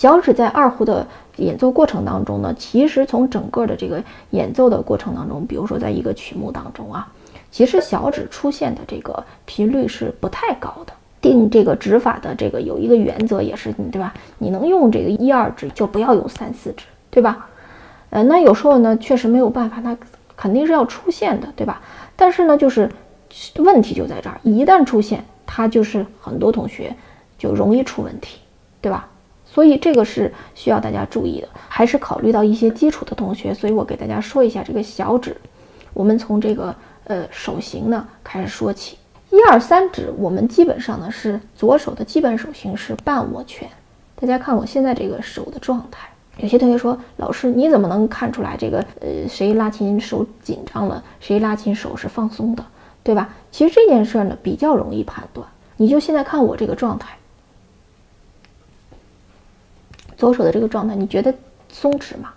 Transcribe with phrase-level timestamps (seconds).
[0.00, 1.06] 小指在二胡的
[1.36, 7.06] 演奏过程当中呢，其实从整个的这个演奏的过程当中，比如说在一个曲目当中啊，
[7.50, 10.94] 其实小指出现的这个频率是不太高的。
[11.20, 14.14] 定这个指法的这个有一个原则也是你，对吧？
[14.38, 17.46] 你能用这个一二指，就不要用三四指，对吧？
[18.08, 19.94] 呃，那有时候呢，确实没有办法，它
[20.34, 21.82] 肯定是要出现的，对吧？
[22.16, 22.90] 但是呢，就是
[23.58, 26.96] 问题就在这儿，一旦出现，它就是很多同学
[27.36, 28.38] 就容易出问题，
[28.80, 29.06] 对吧？
[29.52, 35.36] 所以这个是需要大家注意的，还是考虑到一些基础的同学，所以我给大家说一下这个小指。
[35.92, 36.72] 我们从这个
[37.04, 38.96] 呃手型呢开始说起，
[39.30, 43.68] 一二三指，我们基本上呢是左手的基本手型是半握拳。
[44.14, 52.64] 大家看我现在这个手的状态，有些同学说老师你怎么能看出来这个呃谁拉琴手紧张了，谁拉琴手是放松的，
[53.02, 53.28] 对吧？
[53.50, 55.44] 其实这件事呢比较容易判断，
[55.76, 57.16] 你就现在看我这个状态。
[60.20, 61.34] 左手的这个状态，你觉得
[61.70, 62.34] 松弛吗？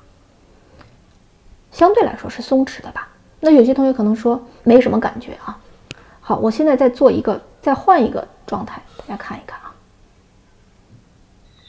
[1.70, 3.09] 相对来说是松弛的吧。
[3.42, 5.59] 那有些同学可能说没什么感觉啊。
[6.22, 9.75] 好，我现在再做一个，再换一个状态，大家看一看啊。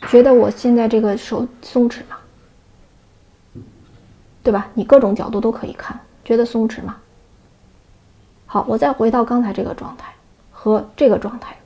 [0.07, 2.17] 觉得我现在这个手松弛吗？
[4.45, 4.71] 对吧？
[4.75, 6.99] 你各种角度都可以看，觉得松弛吗？
[8.47, 10.15] 好，我再回到刚才这个状态
[10.53, 11.57] 和这个状态，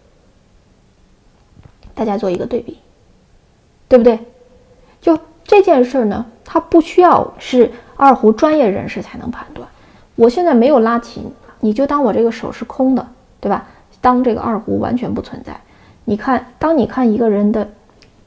[1.94, 2.78] 大家做一个对比，
[3.88, 4.18] 对不对？
[5.00, 9.68] 就这件事儿呢，它不需要是二胡专业人士才能判断。
[10.14, 13.06] 我现在没有拉琴，你就当我这个手是空的，
[13.40, 13.66] 对吧？
[14.00, 15.60] 当这个二胡完全不存在。
[16.04, 17.68] 你看，当你看一个人的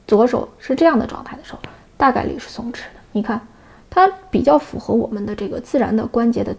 [0.06, 1.58] 左手是这样的状态的时候，
[1.96, 3.00] 大概率是松弛的。
[3.12, 3.40] 你看，
[3.90, 6.54] 它比较符合我们的这个自然的关节的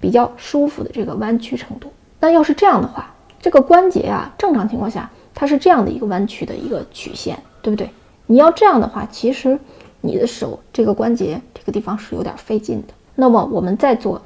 [0.00, 1.92] 比较舒服的这个弯曲程度。
[2.20, 7.90] 那要是这样的话，这个关节啊，正常情况下它是这样的一个弯曲的一个曲线，对不对？
[8.26, 9.58] 你要这样的话，其实
[10.00, 12.94] 你的手这个关节这个地方是有点费劲的。
[13.14, 14.22] 那么我们再做，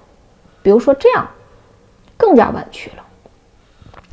[0.63, 1.29] 比如说这样，
[2.17, 3.05] 更加弯曲了。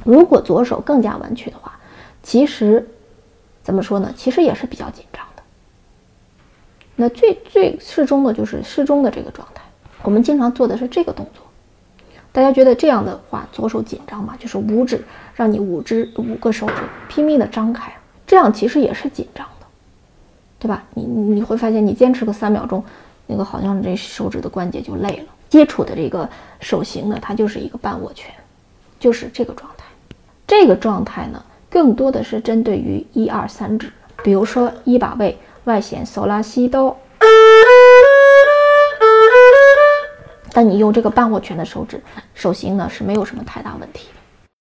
[0.04, 1.80] 如果左手更加弯曲的话，
[2.22, 2.88] 其实
[3.64, 4.14] 怎么说呢？
[4.16, 5.44] 其实也是比较紧张的。
[6.96, 9.64] 那最最适中的就是适中的这个状态。
[10.04, 11.44] 我们经常做的是这个动作。
[12.32, 14.36] 大家觉得这样的话，左手紧张吗？
[14.40, 15.04] 就是五指，
[15.34, 16.74] 让你五只五个手指
[17.08, 17.96] 拼命的张开，
[18.28, 19.48] 这样其实也是紧张。
[20.58, 20.84] 对吧？
[20.94, 22.84] 你你会发现，你坚持个三秒钟，
[23.28, 25.34] 那个好像这手指的关节就累了。
[25.50, 26.28] 接触的这个
[26.60, 28.34] 手型呢，它就是一个半握拳，
[29.00, 29.86] 就是这个状态。
[30.48, 33.92] 这个状态呢，更多的是针对于一二三指，
[34.24, 36.98] 比如说一把位外弦嗦拉西哆，
[40.52, 42.02] 但你用这个半握拳的手指
[42.34, 44.08] 手型呢，是没有什么太大问题。